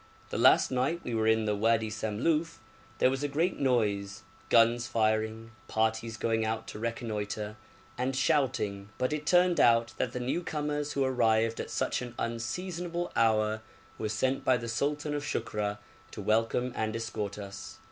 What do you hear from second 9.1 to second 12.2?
it turned out that the new comers who arrived at such an